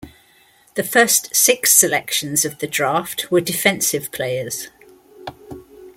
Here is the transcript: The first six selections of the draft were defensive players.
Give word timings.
The 0.73 0.83
first 0.83 1.35
six 1.35 1.71
selections 1.73 2.43
of 2.43 2.57
the 2.57 2.65
draft 2.65 3.29
were 3.29 3.39
defensive 3.39 4.11
players. 4.11 4.69